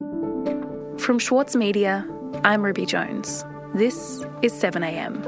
From 0.00 1.18
Schwartz 1.18 1.56
Media, 1.56 2.06
I'm 2.44 2.64
Ruby 2.64 2.86
Jones. 2.86 3.44
This 3.74 4.24
is 4.42 4.52
7am. 4.52 5.26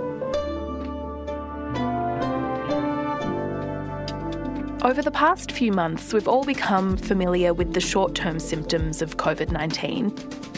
Over 4.84 5.02
the 5.02 5.10
past 5.10 5.50
few 5.50 5.72
months, 5.72 6.12
we've 6.12 6.28
all 6.28 6.44
become 6.44 6.96
familiar 6.96 7.52
with 7.52 7.74
the 7.74 7.80
short 7.80 8.14
term 8.14 8.38
symptoms 8.38 9.02
of 9.02 9.16
COVID 9.16 9.50
19. 9.50 10.10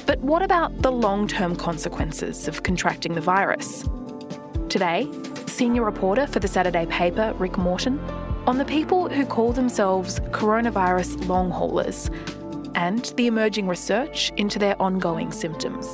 But 0.04 0.18
what 0.18 0.42
about 0.42 0.82
the 0.82 0.92
long 0.92 1.26
term 1.26 1.56
consequences 1.56 2.48
of 2.48 2.64
contracting 2.64 3.14
the 3.14 3.22
virus? 3.22 3.88
Today, 4.68 5.08
senior 5.46 5.84
reporter 5.84 6.26
for 6.26 6.38
the 6.38 6.48
Saturday 6.48 6.84
paper, 6.84 7.32
Rick 7.38 7.56
Morton, 7.56 7.98
on 8.46 8.58
the 8.58 8.64
people 8.66 9.08
who 9.08 9.24
call 9.24 9.52
themselves 9.52 10.20
coronavirus 10.32 11.28
long 11.28 11.50
haulers 11.50 12.10
and 12.74 13.06
the 13.16 13.26
emerging 13.26 13.68
research 13.68 14.32
into 14.36 14.58
their 14.58 14.80
ongoing 14.80 15.32
symptoms. 15.32 15.86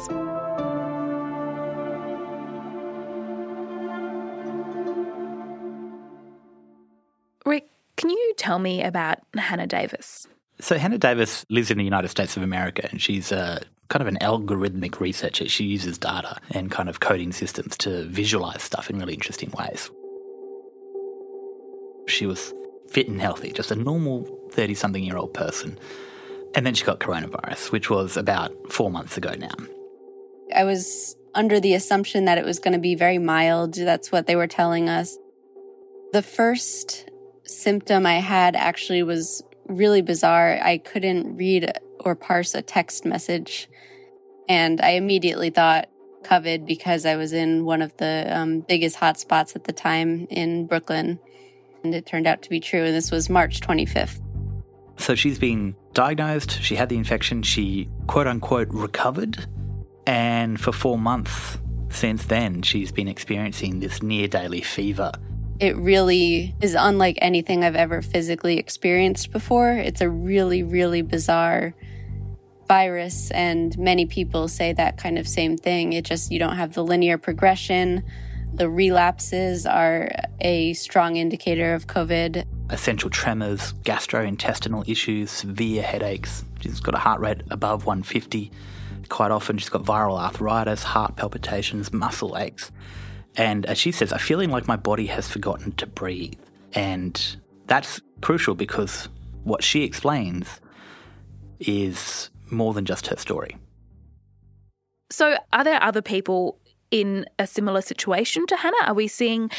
Rick, 7.44 7.70
can 7.96 8.11
you 8.11 8.34
tell 8.36 8.58
me 8.58 8.82
about 8.82 9.18
Hannah 9.36 9.67
Davis? 9.67 10.26
So, 10.61 10.76
Hannah 10.76 10.98
Davis 10.98 11.46
lives 11.50 11.70
in 11.70 11.79
the 11.79 11.84
United 11.84 12.08
States 12.08 12.36
of 12.36 12.43
America 12.43 12.89
and 12.90 13.00
she's 13.00 13.31
a, 13.31 13.61
kind 13.89 14.03
of 14.03 14.08
an 14.08 14.18
algorithmic 14.20 15.00
researcher. 15.00 15.48
She 15.48 15.64
uses 15.64 15.98
data 15.98 16.36
and 16.50 16.70
kind 16.70 16.89
of 16.89 17.00
coding 17.00 17.32
systems 17.32 17.76
to 17.79 18.04
visualize 18.04 18.62
stuff 18.62 18.90
in 18.90 18.98
really 18.98 19.14
interesting 19.14 19.50
ways. 19.53 19.90
She 22.06 22.26
was 22.26 22.53
fit 22.89 23.08
and 23.08 23.20
healthy, 23.20 23.53
just 23.53 23.70
a 23.70 23.76
normal 23.76 24.26
30 24.53 24.75
something 24.75 25.04
year 25.04 25.17
old 25.17 25.34
person. 25.34 25.79
And 26.54 26.64
then 26.64 26.75
she 26.75 26.84
got 26.84 27.00
coronavirus, 27.00 27.72
which 27.72 27.90
was 27.90 28.16
about 28.16 28.52
four 28.72 28.90
months 28.90 29.16
ago 29.16 29.34
now. 29.39 29.54
I 30.54 30.64
was 30.64 31.16
under 31.34 31.61
the 31.61 31.75
assumption 31.75 32.25
that 32.25 32.39
it 32.39 32.45
was 32.45 32.59
going 32.59 32.73
to 32.73 32.81
be 32.81 32.95
very 32.95 33.19
mild. 33.19 33.75
That's 33.75 34.11
what 34.11 34.27
they 34.27 34.34
were 34.34 34.47
telling 34.47 34.89
us. 34.89 35.19
The 36.12 36.23
first 36.23 37.08
symptom 37.45 38.06
I 38.06 38.20
had 38.20 38.56
actually 38.56 39.03
was 39.03 39.42
really 39.67 40.03
bizarre. 40.03 40.58
I 40.62 40.78
couldn't 40.78 41.36
read 41.36 41.73
or 42.00 42.14
parse 42.14 42.55
a 42.55 42.62
text 42.62 43.05
message. 43.05 43.69
And 44.48 44.80
I 44.80 44.91
immediately 44.91 45.51
thought 45.51 45.89
COVID 46.23 46.67
because 46.67 47.05
I 47.06 47.17
was 47.17 47.33
in 47.33 47.64
one 47.64 47.83
of 47.83 47.97
the 47.98 48.27
um, 48.30 48.61
biggest 48.61 48.97
hotspots 48.97 49.55
at 49.55 49.64
the 49.64 49.73
time 49.73 50.27
in 50.30 50.67
Brooklyn. 50.67 51.19
And 51.84 51.95
it 51.95 52.06
turned 52.06 52.27
out 52.27 52.42
to 52.42 52.51
be 52.51 52.61
true. 52.61 52.84
And 52.84 52.95
this 52.95 53.11
was 53.11 53.28
March 53.28 53.61
25th. 53.61 54.20
So 54.97 55.14
she's 55.14 55.39
been 55.39 55.77
diagnosed, 55.99 56.63
she 56.63 56.77
had 56.77 56.89
the 56.89 56.97
infection, 56.97 57.43
she 57.43 57.89
quote 58.07 58.29
unquote 58.29 58.69
recovered. 58.71 59.49
And 60.07 60.61
for 60.61 60.71
four 60.71 60.97
months 60.97 61.59
since 61.89 62.27
then, 62.27 62.63
she's 62.63 62.93
been 62.93 63.09
experiencing 63.09 63.81
this 63.81 64.01
near 64.01 64.29
daily 64.29 64.61
fever. 64.61 65.11
It 65.59 65.77
really 65.77 66.55
is 66.61 66.77
unlike 66.79 67.19
anything 67.21 67.65
I've 67.65 67.75
ever 67.75 68.01
physically 68.01 68.59
experienced 68.59 69.33
before. 69.33 69.73
It's 69.73 70.01
a 70.01 70.09
really, 70.09 70.63
really 70.63 71.03
bizarre 71.03 71.75
virus, 72.69 73.33
and 73.33 73.77
many 73.77 74.07
people 74.07 74.47
say 74.47 74.73
that 74.75 74.99
kind 74.99 75.19
of 75.19 75.27
same 75.27 75.57
thing. 75.57 75.95
It 75.95 76.05
just, 76.05 76.31
you 76.31 76.39
don't 76.39 76.55
have 76.55 76.75
the 76.75 76.85
linear 76.85 77.19
progression. 77.19 78.05
The 78.55 78.71
relapses 78.71 79.67
are 79.67 80.13
a 80.41 80.75
strong 80.75 81.17
indicator 81.17 81.75
of 81.75 81.89
COVID. 81.89 82.45
Essential 82.70 83.11
tremors, 83.11 83.72
gastrointestinal 83.84 84.86
issues, 84.88 85.30
severe 85.30 85.83
headaches. 85.83 86.44
She's 86.61 86.80
got 86.80 86.94
a 86.94 86.98
heart 86.98 87.20
rate 87.20 87.42
above 87.50 87.86
150. 87.86 88.50
Quite 89.08 89.30
often, 89.30 89.56
she's 89.56 89.70
got 89.70 89.84
viral 89.84 90.19
arthritis, 90.19 90.83
heart 90.83 91.16
palpitations, 91.16 91.92
muscle 91.92 92.36
aches. 92.36 92.70
And 93.36 93.64
as 93.66 93.78
she 93.78 93.92
says, 93.92 94.12
I'm 94.12 94.19
feeling 94.19 94.50
like 94.50 94.66
my 94.66 94.77
body 94.77 95.06
has 95.06 95.28
forgotten 95.28 95.72
to 95.72 95.86
breathe. 95.86 96.39
And 96.74 97.36
that's 97.67 98.01
crucial 98.20 98.55
because 98.55 99.08
what 99.45 99.62
she 99.64 99.84
explains 99.84 100.61
is 101.61 102.30
more 102.51 102.74
than 102.74 102.84
just 102.84 103.07
her 103.07 103.17
story. 103.17 103.57
So, 105.11 105.36
are 105.52 105.64
there 105.64 105.83
other 105.83 106.02
people 106.02 106.58
in 106.90 107.27
a 107.39 107.46
similar 107.46 107.80
situation 107.80 108.46
to 108.46 108.57
Hannah? 108.57 108.77
Are 108.86 108.95
we 108.95 109.08
seeing 109.08 109.51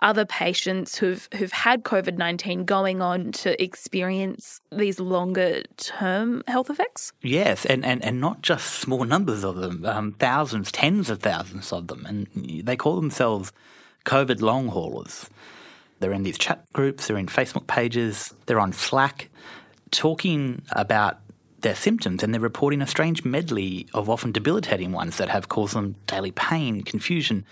other 0.00 0.24
patients 0.24 0.96
who've 0.96 1.28
who've 1.34 1.52
had 1.52 1.82
COVID 1.82 2.16
nineteen 2.16 2.64
going 2.64 3.02
on 3.02 3.32
to 3.32 3.60
experience 3.62 4.60
these 4.70 5.00
longer 5.00 5.62
term 5.76 6.42
health 6.46 6.70
effects? 6.70 7.12
Yes, 7.22 7.64
and, 7.66 7.84
and, 7.84 8.04
and 8.04 8.20
not 8.20 8.42
just 8.42 8.66
small 8.66 9.04
numbers 9.04 9.44
of 9.44 9.56
them, 9.56 9.84
um, 9.84 10.12
thousands, 10.12 10.70
tens 10.70 11.10
of 11.10 11.20
thousands 11.20 11.72
of 11.72 11.88
them, 11.88 12.06
and 12.06 12.28
they 12.64 12.76
call 12.76 12.96
themselves 12.96 13.52
COVID 14.04 14.40
long 14.40 14.68
haulers. 14.68 15.28
They're 16.00 16.12
in 16.12 16.22
these 16.22 16.38
chat 16.38 16.64
groups, 16.72 17.08
they're 17.08 17.18
in 17.18 17.26
Facebook 17.26 17.66
pages, 17.66 18.32
they're 18.46 18.60
on 18.60 18.72
Slack, 18.72 19.28
talking 19.90 20.62
about 20.70 21.18
their 21.60 21.74
symptoms, 21.74 22.22
and 22.22 22.32
they're 22.32 22.40
reporting 22.40 22.80
a 22.80 22.86
strange 22.86 23.24
medley 23.24 23.88
of 23.92 24.08
often 24.08 24.30
debilitating 24.30 24.92
ones 24.92 25.16
that 25.16 25.28
have 25.28 25.48
caused 25.48 25.74
them 25.74 25.96
daily 26.06 26.30
pain, 26.30 26.82
confusion, 26.82 27.44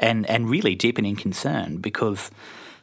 and, 0.00 0.28
and 0.28 0.50
really 0.50 0.74
deepening 0.74 1.14
concern 1.14 1.76
because 1.76 2.30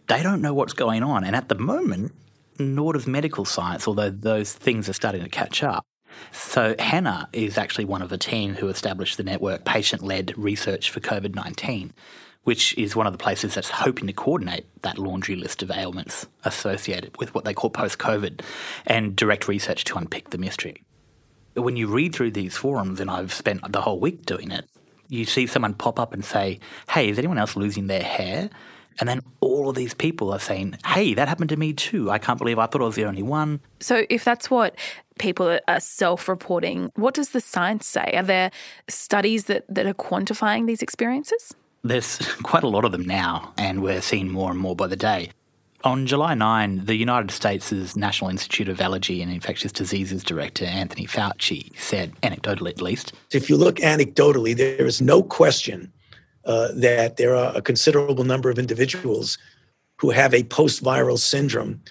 they 0.07 0.23
don't 0.23 0.41
know 0.41 0.53
what's 0.53 0.73
going 0.73 1.03
on. 1.03 1.25
And 1.25 1.35
at 1.35 1.49
the 1.49 1.55
moment, 1.55 2.13
nor 2.59 2.93
does 2.93 3.05
medical 3.07 3.43
science, 3.43 3.87
although 3.87 4.09
those 4.09 4.53
things 4.53 4.87
are 4.87 4.93
starting 4.93 5.23
to 5.23 5.29
catch 5.29 5.63
up. 5.63 5.85
So, 6.31 6.75
Hannah 6.79 7.29
is 7.33 7.57
actually 7.57 7.85
one 7.85 8.01
of 8.01 8.09
the 8.09 8.17
team 8.17 8.55
who 8.55 8.69
established 8.69 9.17
the 9.17 9.23
network 9.23 9.65
Patient 9.65 10.01
Led 10.01 10.33
Research 10.35 10.89
for 10.89 10.99
COVID 10.99 11.35
19, 11.35 11.93
which 12.43 12.75
is 12.75 12.95
one 12.95 13.05
of 13.05 13.13
the 13.13 13.19
places 13.19 13.53
that's 13.53 13.69
hoping 13.69 14.07
to 14.07 14.13
coordinate 14.13 14.65
that 14.81 14.97
laundry 14.97 15.35
list 15.35 15.61
of 15.61 15.69
ailments 15.69 16.25
associated 16.43 17.15
with 17.17 17.35
what 17.35 17.45
they 17.45 17.53
call 17.53 17.69
post 17.69 17.99
COVID 17.99 18.41
and 18.87 19.15
direct 19.15 19.47
research 19.47 19.83
to 19.83 19.97
unpick 19.97 20.31
the 20.31 20.39
mystery. 20.39 20.83
When 21.53 21.75
you 21.75 21.87
read 21.87 22.15
through 22.15 22.31
these 22.31 22.57
forums, 22.57 22.99
and 22.99 23.11
I've 23.11 23.33
spent 23.33 23.71
the 23.71 23.81
whole 23.81 23.99
week 23.99 24.25
doing 24.25 24.51
it, 24.51 24.65
you 25.09 25.25
see 25.25 25.47
someone 25.47 25.73
pop 25.73 25.99
up 25.99 26.13
and 26.13 26.23
say, 26.23 26.59
Hey, 26.89 27.09
is 27.09 27.17
anyone 27.17 27.37
else 27.37 27.55
losing 27.55 27.87
their 27.87 28.03
hair? 28.03 28.49
And 28.99 29.07
then 29.07 29.21
all 29.41 29.69
of 29.69 29.75
these 29.75 29.93
people 29.93 30.33
are 30.33 30.39
saying, 30.39 30.77
hey, 30.85 31.13
that 31.13 31.27
happened 31.27 31.49
to 31.49 31.57
me 31.57 31.73
too. 31.73 32.09
I 32.09 32.17
can't 32.17 32.39
believe 32.39 32.57
I 32.57 32.65
thought 32.65 32.81
I 32.81 32.85
was 32.85 32.95
the 32.95 33.05
only 33.05 33.21
one. 33.21 33.59
So, 33.79 34.05
if 34.09 34.23
that's 34.23 34.49
what 34.49 34.75
people 35.19 35.59
are 35.67 35.79
self 35.79 36.27
reporting, 36.27 36.91
what 36.95 37.13
does 37.13 37.29
the 37.29 37.41
science 37.41 37.85
say? 37.85 38.11
Are 38.15 38.23
there 38.23 38.51
studies 38.87 39.45
that, 39.45 39.65
that 39.69 39.85
are 39.85 39.93
quantifying 39.93 40.65
these 40.67 40.81
experiences? 40.81 41.53
There's 41.83 42.17
quite 42.43 42.63
a 42.63 42.67
lot 42.67 42.85
of 42.85 42.91
them 42.91 43.05
now, 43.05 43.53
and 43.57 43.81
we're 43.83 44.01
seeing 44.01 44.29
more 44.29 44.49
and 44.51 44.59
more 44.59 44.75
by 44.75 44.87
the 44.87 44.95
day. 44.95 45.29
On 45.87 46.05
July 46.05 46.33
9, 46.33 46.83
the 46.83 46.97
United 46.97 47.31
States' 47.31 47.95
National 47.95 48.29
Institute 48.29 48.67
of 48.67 48.81
Allergy 48.81 49.21
and 49.21 49.31
Infectious 49.31 49.71
Diseases 49.71 50.21
Director 50.21 50.65
Anthony 50.65 51.07
Fauci 51.07 51.71
said, 51.79 52.13
anecdotally 52.23 52.71
at 52.71 52.81
least, 52.81 53.13
if 53.31 53.49
you 53.49 53.55
look 53.55 53.77
anecdotally, 53.77 54.53
there 54.53 54.85
is 54.85 55.01
no 55.01 55.23
question 55.23 55.89
uh, 56.43 56.73
that 56.75 57.15
there 57.15 57.33
are 57.37 57.55
a 57.55 57.61
considerable 57.61 58.25
number 58.25 58.49
of 58.49 58.59
individuals 58.59 59.37
who 59.95 60.09
have 60.09 60.33
a 60.33 60.43
post 60.43 60.83
viral 60.83 61.17
syndrome 61.17 61.81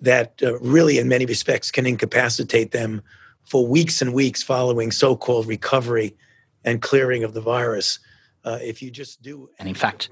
that 0.00 0.42
uh, 0.42 0.58
really, 0.58 0.98
in 0.98 1.06
many 1.06 1.24
respects, 1.24 1.70
can 1.70 1.86
incapacitate 1.86 2.72
them 2.72 3.00
for 3.44 3.64
weeks 3.64 4.02
and 4.02 4.14
weeks 4.14 4.42
following 4.42 4.90
so 4.90 5.14
called 5.14 5.46
recovery 5.46 6.12
and 6.64 6.82
clearing 6.82 7.22
of 7.22 7.34
the 7.34 7.40
virus. 7.40 8.00
Uh, 8.44 8.58
if 8.60 8.82
you 8.82 8.90
just 8.90 9.22
do. 9.22 9.48
And 9.60 9.68
in 9.68 9.76
fact, 9.76 10.08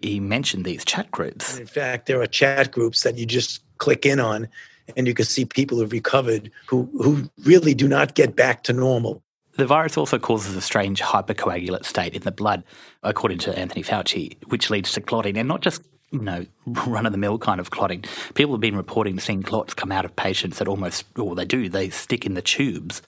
he 0.00 0.20
mentioned 0.20 0.64
these 0.64 0.84
chat 0.84 1.10
groups. 1.10 1.52
And 1.52 1.62
in 1.62 1.66
fact, 1.66 2.06
there 2.06 2.20
are 2.20 2.26
chat 2.26 2.70
groups 2.70 3.02
that 3.02 3.16
you 3.18 3.26
just 3.26 3.62
click 3.78 4.06
in 4.06 4.20
on 4.20 4.48
and 4.96 5.06
you 5.06 5.14
can 5.14 5.24
see 5.24 5.44
people 5.44 5.78
who've 5.78 5.92
recovered 5.92 6.50
who, 6.66 6.88
who 6.94 7.30
really 7.44 7.74
do 7.74 7.88
not 7.88 8.14
get 8.14 8.36
back 8.36 8.62
to 8.64 8.72
normal. 8.72 9.22
The 9.52 9.66
virus 9.66 9.96
also 9.96 10.18
causes 10.18 10.54
a 10.54 10.60
strange 10.60 11.02
hypercoagulate 11.02 11.84
state 11.84 12.14
in 12.14 12.22
the 12.22 12.30
blood, 12.30 12.62
according 13.02 13.38
to 13.38 13.58
Anthony 13.58 13.82
Fauci, 13.82 14.36
which 14.46 14.70
leads 14.70 14.92
to 14.92 15.00
clotting, 15.00 15.36
and 15.36 15.48
not 15.48 15.62
just 15.62 15.82
you 16.10 16.20
know 16.20 16.46
run 16.86 17.06
of 17.06 17.12
the 17.12 17.18
mill 17.18 17.38
kind 17.38 17.58
of 17.58 17.70
clotting. 17.70 18.04
People 18.34 18.54
have 18.54 18.60
been 18.60 18.76
reporting 18.76 19.18
seeing 19.18 19.42
clots 19.42 19.74
come 19.74 19.90
out 19.90 20.04
of 20.04 20.14
patients 20.14 20.58
that 20.58 20.68
almost, 20.68 21.04
or 21.18 21.34
they 21.34 21.44
do, 21.44 21.68
they 21.68 21.90
stick 21.90 22.24
in 22.24 22.34
the 22.34 22.42
tubes 22.42 23.02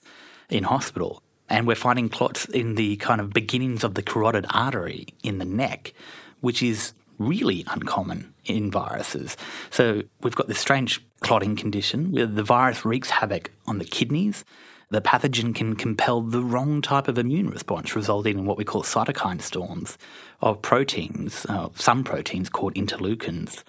in 0.49 0.65
hospital, 0.65 1.23
and 1.47 1.65
we're 1.65 1.75
finding 1.75 2.09
clots 2.09 2.45
in 2.45 2.75
the 2.75 2.97
kind 2.97 3.21
of 3.21 3.31
beginnings 3.31 3.85
of 3.85 3.95
the 3.95 4.03
carotid 4.03 4.45
artery 4.49 5.07
in 5.23 5.37
the 5.37 5.45
neck, 5.45 5.93
which 6.41 6.61
is 6.61 6.93
really 7.17 7.63
uncommon 7.67 8.33
in 8.45 8.71
viruses. 8.71 9.37
So 9.69 10.03
we've 10.21 10.35
got 10.35 10.47
this 10.47 10.59
strange 10.59 11.03
clotting 11.21 11.55
condition 11.55 12.11
where 12.11 12.25
the 12.25 12.43
virus 12.43 12.83
wreaks 12.83 13.11
havoc 13.11 13.51
on 13.67 13.77
the 13.77 13.85
kidneys 13.85 14.43
the 14.91 15.01
pathogen 15.01 15.55
can 15.55 15.75
compel 15.77 16.21
the 16.21 16.43
wrong 16.43 16.81
type 16.81 17.07
of 17.07 17.17
immune 17.17 17.49
response, 17.49 17.95
resulting 17.95 18.37
in 18.37 18.45
what 18.45 18.57
we 18.57 18.65
call 18.65 18.83
cytokine 18.83 19.41
storms 19.41 19.97
of 20.41 20.61
proteins, 20.61 21.45
uh, 21.47 21.69
some 21.75 22.03
proteins 22.03 22.49
called 22.49 22.75
interleukins, 22.75 23.63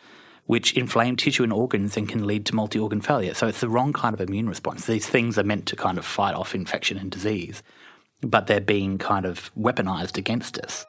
which 0.46 0.76
inflame 0.76 1.16
tissue 1.16 1.44
and 1.44 1.52
organs 1.52 1.96
and 1.96 2.08
can 2.08 2.26
lead 2.26 2.44
to 2.46 2.56
multi 2.56 2.78
organ 2.80 3.00
failure. 3.00 3.34
So 3.34 3.46
it's 3.46 3.60
the 3.60 3.69
wrong 3.69 3.92
kind 3.92 4.14
of 4.14 4.20
immune 4.20 4.48
response. 4.48 4.86
These 4.86 5.08
things 5.08 5.38
are 5.38 5.44
meant 5.44 5.66
to 5.66 5.76
kind 5.76 5.96
of 5.96 6.04
fight 6.04 6.34
off 6.34 6.56
infection 6.56 6.98
and 6.98 7.08
disease, 7.08 7.62
but 8.20 8.48
they're 8.48 8.60
being 8.60 8.98
kind 8.98 9.24
of 9.24 9.52
weaponized 9.54 10.19
against 10.19 10.58
us. 10.58 10.84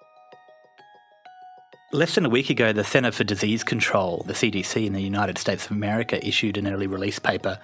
Less 1.94 2.16
than 2.16 2.26
a 2.26 2.30
week 2.30 2.50
ago, 2.50 2.74
the 2.74 2.84
Center 2.84 3.12
for 3.12 3.24
Disease 3.24 3.64
Control, 3.64 4.24
the 4.26 4.34
CDC 4.34 4.88
in 4.88 4.94
the 4.94 5.02
United 5.04 5.38
States 5.38 5.68
of 5.68 5.74
America, 5.74 6.26
issued 6.28 6.58
an 6.58 6.66
early 6.66 6.88
release 6.88 7.20
paper 7.20 7.60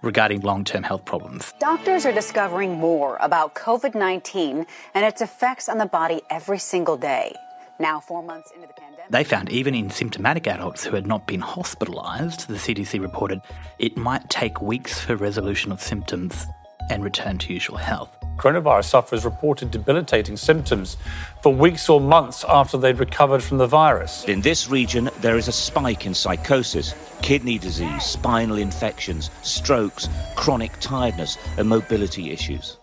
regarding 0.00 0.40
long 0.40 0.64
term 0.64 0.84
health 0.84 1.04
problems. 1.04 1.52
Doctors 1.60 2.06
are 2.06 2.12
discovering 2.12 2.72
more 2.72 3.18
about 3.20 3.54
COVID 3.54 3.94
19 3.94 4.64
and 4.94 5.04
its 5.04 5.20
effects 5.20 5.68
on 5.68 5.76
the 5.76 5.84
body 5.84 6.22
every 6.30 6.58
single 6.58 6.96
day. 6.96 7.34
Now, 7.78 8.00
four 8.00 8.22
months 8.22 8.50
into 8.54 8.66
the 8.66 8.72
pandemic. 8.72 9.10
They 9.10 9.22
found 9.22 9.50
even 9.50 9.74
in 9.74 9.90
symptomatic 9.90 10.46
adults 10.46 10.84
who 10.84 10.94
had 10.94 11.06
not 11.06 11.26
been 11.26 11.42
hospitalised, 11.42 12.46
the 12.46 12.54
CDC 12.54 13.02
reported 13.02 13.42
it 13.78 13.98
might 13.98 14.30
take 14.30 14.62
weeks 14.62 14.98
for 14.98 15.14
resolution 15.14 15.70
of 15.70 15.82
symptoms 15.82 16.46
and 16.88 17.04
return 17.04 17.36
to 17.36 17.52
usual 17.52 17.76
health. 17.76 18.23
Coronavirus 18.36 18.84
sufferers 18.86 19.24
reported 19.24 19.70
debilitating 19.70 20.36
symptoms 20.36 20.96
for 21.42 21.54
weeks 21.54 21.88
or 21.88 22.00
months 22.00 22.44
after 22.48 22.76
they'd 22.76 22.98
recovered 22.98 23.42
from 23.42 23.58
the 23.58 23.66
virus. 23.66 24.24
In 24.24 24.40
this 24.40 24.68
region, 24.68 25.08
there 25.20 25.36
is 25.36 25.48
a 25.48 25.52
spike 25.52 26.04
in 26.06 26.14
psychosis, 26.14 26.94
kidney 27.22 27.58
disease, 27.58 28.04
spinal 28.04 28.58
infections, 28.58 29.30
strokes, 29.42 30.08
chronic 30.36 30.72
tiredness, 30.80 31.38
and 31.56 31.68
mobility 31.68 32.30
issues. 32.30 32.78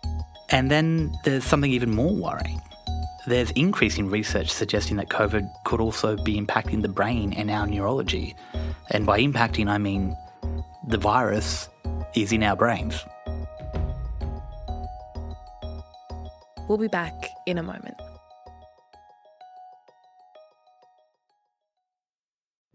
And 0.50 0.72
then 0.72 1.14
there's 1.24 1.44
something 1.44 1.72
even 1.72 1.92
more 1.92 2.14
worrying. 2.14 2.62
There's 3.28 3.52
increasing 3.52 4.10
research 4.10 4.50
suggesting 4.50 4.98
that 4.98 5.10
COVID 5.10 5.48
could 5.64 5.80
also 5.80 6.18
be 6.18 6.42
impacting 6.42 6.82
the 6.82 6.90
brain 6.90 7.34
and 7.34 7.52
our 7.52 7.68
neurology. 7.68 8.36
And 8.90 9.06
by 9.06 9.22
impacting, 9.22 9.68
I 9.68 9.78
mean 9.78 10.18
the 10.88 10.98
virus 10.98 11.70
is 12.16 12.32
in 12.32 12.42
our 12.42 12.56
brains. 12.56 13.06
We'll 16.72 16.78
be 16.78 16.88
back 16.88 17.30
in 17.46 17.58
a 17.58 17.64
moment. 17.64 17.96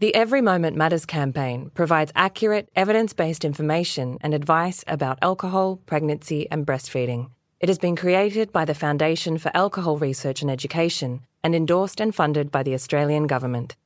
The 0.00 0.14
Every 0.14 0.42
Moment 0.42 0.76
Matters 0.76 1.06
campaign 1.06 1.70
provides 1.72 2.12
accurate, 2.14 2.68
evidence 2.76 3.14
based 3.14 3.42
information 3.42 4.18
and 4.20 4.34
advice 4.34 4.84
about 4.86 5.18
alcohol, 5.22 5.76
pregnancy, 5.86 6.46
and 6.50 6.66
breastfeeding. 6.66 7.30
It 7.58 7.70
has 7.70 7.78
been 7.78 7.96
created 7.96 8.52
by 8.52 8.66
the 8.66 8.74
Foundation 8.74 9.38
for 9.38 9.50
Alcohol 9.54 9.96
Research 9.96 10.42
and 10.42 10.50
Education 10.50 11.22
and 11.42 11.54
endorsed 11.54 11.98
and 11.98 12.14
funded 12.14 12.50
by 12.50 12.62
the 12.62 12.74
Australian 12.74 13.26
Government. 13.26 13.76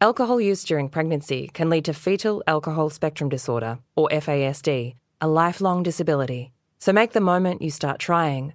Alcohol 0.00 0.40
use 0.40 0.64
during 0.64 0.88
pregnancy 0.88 1.50
can 1.52 1.68
lead 1.68 1.84
to 1.84 1.92
fetal 1.92 2.42
alcohol 2.46 2.88
spectrum 2.88 3.28
disorder, 3.28 3.80
or 3.96 4.08
FASD, 4.08 4.94
a 5.20 5.28
lifelong 5.28 5.82
disability. 5.82 6.52
So 6.78 6.94
make 6.94 7.12
the 7.12 7.20
moment 7.20 7.60
you 7.60 7.70
start 7.70 7.98
trying 7.98 8.54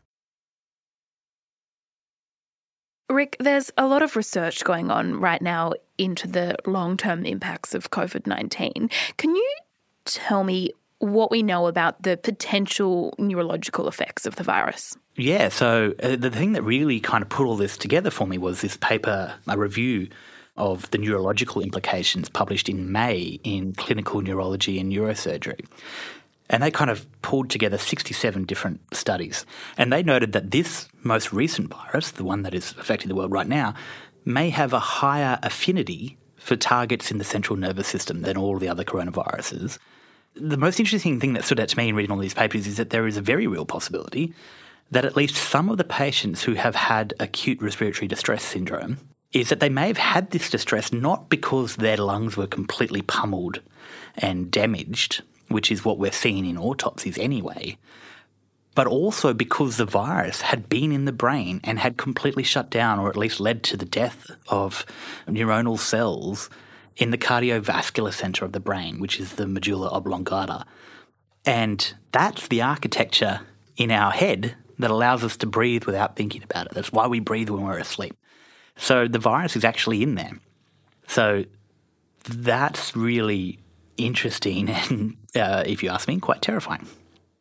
Rick, 3.11 3.37
there's 3.39 3.71
a 3.77 3.85
lot 3.85 4.01
of 4.01 4.15
research 4.15 4.63
going 4.63 4.89
on 4.89 5.19
right 5.19 5.41
now 5.41 5.73
into 5.97 6.27
the 6.27 6.55
long 6.65 6.97
term 6.97 7.25
impacts 7.25 7.73
of 7.73 7.91
COVID 7.91 8.25
19. 8.25 8.89
Can 9.17 9.35
you 9.35 9.55
tell 10.05 10.43
me 10.43 10.71
what 10.99 11.31
we 11.31 11.41
know 11.41 11.67
about 11.67 12.03
the 12.03 12.15
potential 12.15 13.13
neurological 13.17 13.87
effects 13.87 14.25
of 14.25 14.35
the 14.35 14.43
virus? 14.43 14.95
Yeah, 15.15 15.49
so 15.49 15.93
uh, 16.01 16.15
the 16.15 16.29
thing 16.29 16.53
that 16.53 16.61
really 16.61 16.99
kind 16.99 17.23
of 17.23 17.29
put 17.29 17.45
all 17.45 17.57
this 17.57 17.77
together 17.77 18.11
for 18.11 18.27
me 18.27 18.37
was 18.37 18.61
this 18.61 18.77
paper, 18.77 19.33
a 19.47 19.57
review 19.57 20.09
of 20.57 20.89
the 20.91 20.97
neurological 20.97 21.61
implications 21.61 22.29
published 22.29 22.69
in 22.69 22.91
May 22.91 23.39
in 23.43 23.73
Clinical 23.73 24.21
Neurology 24.21 24.79
and 24.79 24.91
Neurosurgery. 24.91 25.65
And 26.51 26.61
they 26.61 26.69
kind 26.69 26.91
of 26.91 27.07
pulled 27.21 27.49
together 27.49 27.77
67 27.77 28.43
different 28.43 28.81
studies. 28.93 29.45
And 29.77 29.91
they 29.91 30.03
noted 30.03 30.33
that 30.33 30.51
this 30.51 30.89
most 31.01 31.31
recent 31.31 31.73
virus, 31.73 32.11
the 32.11 32.25
one 32.25 32.43
that 32.43 32.53
is 32.53 32.75
affecting 32.77 33.07
the 33.07 33.15
world 33.15 33.31
right 33.31 33.47
now, 33.47 33.73
may 34.25 34.49
have 34.49 34.73
a 34.73 34.79
higher 34.79 35.39
affinity 35.41 36.17
for 36.35 36.57
targets 36.57 37.09
in 37.09 37.19
the 37.19 37.23
central 37.23 37.57
nervous 37.57 37.87
system 37.87 38.21
than 38.21 38.35
all 38.35 38.59
the 38.59 38.67
other 38.67 38.83
coronaviruses. 38.83 39.77
The 40.35 40.57
most 40.57 40.79
interesting 40.79 41.19
thing 41.19 41.33
that 41.33 41.45
stood 41.45 41.59
out 41.59 41.69
to 41.69 41.77
me 41.77 41.87
in 41.87 41.95
reading 41.95 42.11
all 42.11 42.17
these 42.17 42.33
papers 42.33 42.67
is 42.67 42.77
that 42.77 42.89
there 42.89 43.07
is 43.07 43.15
a 43.15 43.21
very 43.21 43.47
real 43.47 43.65
possibility 43.65 44.33
that 44.91 45.05
at 45.05 45.15
least 45.15 45.35
some 45.35 45.69
of 45.69 45.77
the 45.77 45.85
patients 45.85 46.43
who 46.43 46.55
have 46.55 46.75
had 46.75 47.13
acute 47.19 47.61
respiratory 47.61 48.07
distress 48.07 48.43
syndrome 48.43 48.97
is 49.31 49.47
that 49.47 49.61
they 49.61 49.69
may 49.69 49.87
have 49.87 49.97
had 49.97 50.31
this 50.31 50.49
distress 50.49 50.91
not 50.91 51.29
because 51.29 51.77
their 51.77 51.95
lungs 51.95 52.35
were 52.35 52.47
completely 52.47 53.01
pummeled 53.01 53.61
and 54.17 54.51
damaged 54.51 55.21
which 55.51 55.71
is 55.71 55.85
what 55.85 55.97
we're 55.97 56.11
seeing 56.11 56.45
in 56.45 56.57
autopsies 56.57 57.17
anyway, 57.17 57.77
but 58.75 58.87
also 58.87 59.33
because 59.33 59.77
the 59.77 59.85
virus 59.85 60.41
had 60.41 60.69
been 60.69 60.91
in 60.91 61.05
the 61.05 61.11
brain 61.11 61.59
and 61.63 61.79
had 61.79 61.97
completely 61.97 62.43
shut 62.43 62.69
down 62.69 62.99
or 62.99 63.09
at 63.09 63.17
least 63.17 63.39
led 63.39 63.63
to 63.63 63.77
the 63.77 63.85
death 63.85 64.31
of 64.47 64.85
neuronal 65.27 65.77
cells 65.77 66.49
in 66.97 67.11
the 67.11 67.17
cardiovascular 67.17 68.13
center 68.13 68.45
of 68.45 68.51
the 68.51 68.59
brain, 68.59 68.99
which 68.99 69.19
is 69.19 69.33
the 69.33 69.47
medulla 69.47 69.87
oblongata. 69.89 70.65
And 71.45 71.93
that's 72.11 72.47
the 72.47 72.61
architecture 72.61 73.41
in 73.77 73.91
our 73.91 74.11
head 74.11 74.55
that 74.79 74.91
allows 74.91 75.23
us 75.23 75.37
to 75.37 75.45
breathe 75.45 75.85
without 75.85 76.15
thinking 76.15 76.43
about 76.43 76.67
it. 76.67 76.73
That's 76.73 76.91
why 76.91 77.07
we 77.07 77.19
breathe 77.19 77.49
when 77.49 77.63
we're 77.63 77.77
asleep. 77.77 78.15
So 78.77 79.07
the 79.07 79.19
virus 79.19 79.55
is 79.55 79.63
actually 79.63 80.03
in 80.03 80.15
there. 80.15 80.39
So 81.07 81.45
that's 82.23 82.95
really 82.95 83.59
interesting 84.05 84.69
and, 84.69 85.17
uh, 85.35 85.63
if 85.65 85.83
you 85.83 85.89
ask 85.89 86.07
me, 86.07 86.19
quite 86.19 86.41
terrifying. 86.41 86.87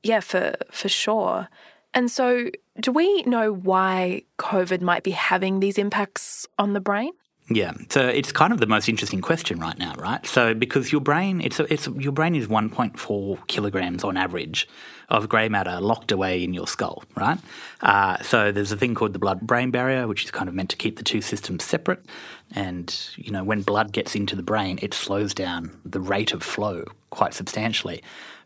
Yeah, 0.03 0.21
for 0.21 0.57
for 0.71 0.89
sure. 0.89 1.49
And 1.93 2.11
so, 2.11 2.51
do 2.79 2.93
we 2.93 3.23
know 3.23 3.53
why 3.53 4.23
COVID 4.39 4.81
might 4.81 5.02
be 5.02 5.11
having 5.11 5.61
these 5.61 5.76
impacts 5.76 6.47
on 6.59 6.73
the 6.73 6.81
brain? 6.81 7.12
Yeah, 7.52 7.73
so 7.88 8.07
it's 8.07 8.30
kind 8.30 8.52
of 8.52 8.61
the 8.61 8.66
most 8.69 8.88
interesting 8.88 9.21
question 9.21 9.59
right 9.59 9.76
now, 9.76 9.95
right? 9.97 10.25
So 10.25 10.54
because 10.54 10.92
your 10.92 11.00
brain, 11.00 11.40
it's 11.40 11.59
a, 11.59 11.73
it's 11.73 11.88
your 11.88 12.12
brain 12.12 12.37
is 12.37 12.47
1.4 12.47 13.47
kilograms 13.49 14.04
on 14.04 14.16
average 14.16 14.69
of 15.09 15.28
grey 15.28 15.49
matter 15.49 15.80
locked 15.80 16.12
away 16.12 16.45
in 16.45 16.54
your 16.54 16.69
skull, 16.69 17.02
right? 17.16 17.38
Uh, 17.80 18.23
so 18.23 18.52
there's 18.52 18.71
a 18.71 18.76
thing 18.76 18.95
called 18.95 19.14
the 19.14 19.19
blood-brain 19.19 19.73
barrier, 19.73 20.07
which 20.07 20.25
is 20.25 20.30
kind 20.30 20.49
of 20.49 20.54
meant 20.54 20.71
to 20.71 20.76
keep 20.76 20.97
the 20.97 21.02
two 21.02 21.21
systems 21.21 21.64
separate. 21.64 22.07
And 22.52 22.97
you 23.16 23.33
know, 23.33 23.42
when 23.42 23.62
blood 23.62 23.90
gets 23.90 24.14
into 24.14 24.37
the 24.37 24.45
brain, 24.45 24.78
it 24.80 24.95
slows 24.95 25.35
down 25.35 25.76
the 25.85 26.00
rate 26.00 26.33
of 26.33 26.45
flow 26.45 26.85
quite 27.11 27.35
substantially. 27.35 28.00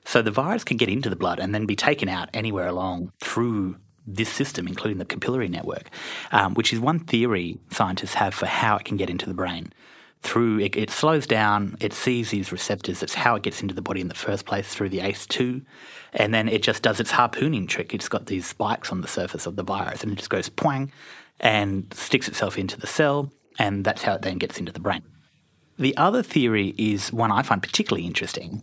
So 0.06 0.22
the 0.22 0.30
virus 0.30 0.64
can 0.64 0.78
get 0.78 0.88
into 0.88 1.10
the 1.10 1.16
blood 1.16 1.40
and 1.40 1.54
then 1.54 1.66
be 1.66 1.76
taken 1.76 2.08
out 2.08 2.30
anywhere 2.32 2.68
along 2.68 3.12
through 3.20 3.76
this 4.06 4.28
system, 4.28 4.66
including 4.66 4.98
the 4.98 5.04
capillary 5.04 5.48
network, 5.48 5.90
um, 6.32 6.54
which 6.54 6.72
is 6.72 6.80
one 6.80 6.98
theory 6.98 7.58
scientists 7.70 8.14
have 8.14 8.34
for 8.34 8.46
how 8.46 8.76
it 8.76 8.84
can 8.84 8.96
get 8.96 9.10
into 9.10 9.26
the 9.26 9.34
brain. 9.34 9.72
Through 10.20 10.60
it, 10.60 10.76
it, 10.76 10.90
slows 10.90 11.26
down, 11.26 11.76
it 11.80 11.92
sees 11.92 12.30
these 12.30 12.50
receptors. 12.50 13.02
It's 13.02 13.14
how 13.14 13.34
it 13.34 13.42
gets 13.42 13.60
into 13.60 13.74
the 13.74 13.82
body 13.82 14.00
in 14.00 14.08
the 14.08 14.14
first 14.14 14.46
place 14.46 14.68
through 14.68 14.88
the 14.88 15.00
ACE2, 15.00 15.62
and 16.14 16.32
then 16.32 16.48
it 16.48 16.62
just 16.62 16.82
does 16.82 16.98
its 16.98 17.10
harpooning 17.10 17.66
trick. 17.66 17.92
It's 17.92 18.08
got 18.08 18.26
these 18.26 18.46
spikes 18.46 18.90
on 18.90 19.02
the 19.02 19.08
surface 19.08 19.46
of 19.46 19.56
the 19.56 19.62
virus, 19.62 20.02
and 20.02 20.12
it 20.12 20.16
just 20.16 20.30
goes 20.30 20.48
poing 20.48 20.90
and 21.40 21.92
sticks 21.92 22.26
itself 22.26 22.56
into 22.58 22.80
the 22.80 22.86
cell, 22.86 23.30
and 23.58 23.84
that's 23.84 24.02
how 24.02 24.14
it 24.14 24.22
then 24.22 24.38
gets 24.38 24.58
into 24.58 24.72
the 24.72 24.80
brain. 24.80 25.02
The 25.78 25.96
other 25.96 26.22
theory 26.22 26.74
is 26.78 27.12
one 27.12 27.30
I 27.30 27.42
find 27.42 27.62
particularly 27.62 28.06
interesting, 28.06 28.62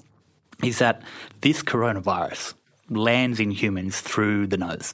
is 0.63 0.79
that 0.79 1.01
this 1.41 1.61
coronavirus 1.61 2.53
lands 2.91 3.39
in 3.39 3.51
humans 3.51 3.99
through 4.01 4.47
the 4.47 4.57
nose. 4.57 4.93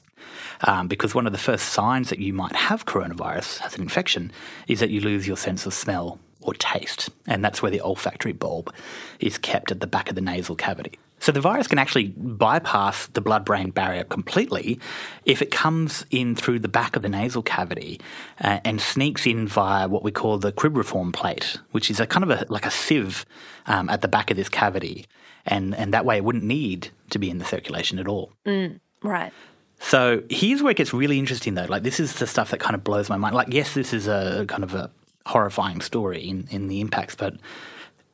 Um, 0.62 0.88
because 0.88 1.14
one 1.14 1.26
of 1.26 1.32
the 1.32 1.38
first 1.38 1.70
signs 1.70 2.10
that 2.10 2.18
you 2.18 2.32
might 2.32 2.54
have 2.56 2.86
coronavirus 2.86 3.64
as 3.64 3.74
an 3.74 3.82
infection 3.82 4.32
is 4.66 4.80
that 4.80 4.90
you 4.90 5.00
lose 5.00 5.26
your 5.26 5.36
sense 5.36 5.66
of 5.66 5.74
smell 5.74 6.18
or 6.40 6.54
taste. 6.54 7.10
And 7.26 7.44
that's 7.44 7.62
where 7.62 7.70
the 7.70 7.80
olfactory 7.80 8.32
bulb 8.32 8.72
is 9.20 9.38
kept 9.38 9.70
at 9.70 9.80
the 9.80 9.86
back 9.86 10.08
of 10.08 10.14
the 10.14 10.20
nasal 10.20 10.56
cavity. 10.56 10.98
So 11.20 11.32
the 11.32 11.40
virus 11.40 11.66
can 11.66 11.78
actually 11.78 12.08
bypass 12.16 13.06
the 13.08 13.20
blood 13.20 13.44
brain 13.44 13.70
barrier 13.70 14.04
completely 14.04 14.78
if 15.24 15.42
it 15.42 15.50
comes 15.50 16.06
in 16.10 16.36
through 16.36 16.60
the 16.60 16.68
back 16.68 16.96
of 16.96 17.02
the 17.02 17.08
nasal 17.08 17.42
cavity 17.42 18.00
uh, 18.40 18.60
and 18.64 18.80
sneaks 18.80 19.26
in 19.26 19.48
via 19.48 19.88
what 19.88 20.02
we 20.02 20.12
call 20.12 20.38
the 20.38 20.52
cribriform 20.52 21.12
plate, 21.12 21.58
which 21.72 21.90
is 21.90 22.00
a 22.00 22.06
kind 22.06 22.24
of 22.24 22.30
a, 22.30 22.46
like 22.48 22.66
a 22.66 22.70
sieve 22.70 23.26
um, 23.66 23.88
at 23.90 24.00
the 24.00 24.08
back 24.08 24.30
of 24.30 24.36
this 24.36 24.48
cavity. 24.48 25.06
And, 25.44 25.74
and 25.74 25.92
that 25.92 26.04
way 26.04 26.18
it 26.18 26.24
wouldn't 26.24 26.44
need 26.44 26.90
to 27.10 27.18
be 27.18 27.30
in 27.30 27.38
the 27.38 27.44
circulation 27.44 27.98
at 27.98 28.06
all. 28.06 28.32
Mm, 28.46 28.80
right. 29.02 29.32
So 29.80 30.22
here's 30.28 30.62
where 30.62 30.72
it 30.72 30.76
gets 30.76 30.92
really 30.92 31.18
interesting, 31.18 31.54
though. 31.54 31.64
Like, 31.64 31.84
this 31.84 32.00
is 32.00 32.14
the 32.14 32.26
stuff 32.26 32.50
that 32.50 32.60
kind 32.60 32.74
of 32.74 32.84
blows 32.84 33.08
my 33.08 33.16
mind. 33.16 33.34
Like, 33.34 33.52
yes, 33.52 33.74
this 33.74 33.92
is 33.92 34.08
a 34.08 34.44
kind 34.48 34.64
of 34.64 34.74
a 34.74 34.90
horrifying 35.24 35.80
story 35.80 36.28
in, 36.28 36.48
in 36.50 36.68
the 36.68 36.80
impacts, 36.80 37.14
but 37.14 37.34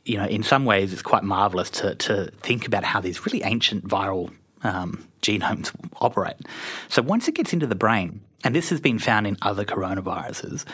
you 0.04 0.18
know, 0.18 0.26
in 0.26 0.42
some 0.42 0.64
ways, 0.64 0.92
it's 0.92 1.02
quite 1.02 1.24
marvelous 1.24 1.70
to 1.70 1.94
to 1.94 2.30
think 2.40 2.66
about 2.66 2.84
how 2.84 3.00
these 3.00 3.24
really 3.26 3.42
ancient 3.42 3.86
viral 3.86 4.32
um, 4.62 5.08
genomes 5.22 5.74
operate. 6.00 6.36
So 6.88 7.02
once 7.02 7.28
it 7.28 7.34
gets 7.34 7.52
into 7.52 7.66
the 7.66 7.74
brain, 7.74 8.20
and 8.42 8.54
this 8.54 8.70
has 8.70 8.80
been 8.80 8.98
found 8.98 9.26
in 9.26 9.36
other 9.42 9.64
coronaviruses, 9.64 10.64